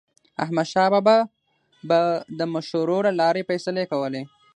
احمدشاه 0.43 0.89
بابا 0.93 1.17
به 1.89 1.99
د 2.39 2.41
مشورو 2.53 2.97
له 3.07 3.11
لارې 3.21 3.41
فیصلې 3.49 3.85
کولې. 3.91 4.23